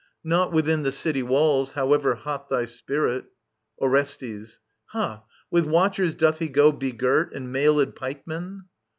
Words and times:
Not 0.23 0.51
Within 0.51 0.81
the 0.81 0.91
city 0.91 1.21
walls, 1.21 1.73
however 1.73 2.15
hot 2.15 2.49
Thy 2.49 2.65
spirit. 2.65 3.25
Orestes. 3.79 4.59
Ha! 4.85 5.23
With 5.51 5.67
watchers 5.67 6.15
doth 6.15 6.39
he 6.39 6.49
go 6.49 6.71
Begirt) 6.71 7.35
and 7.35 7.51
mailed 7.53 7.95
pikemen 7.95 8.63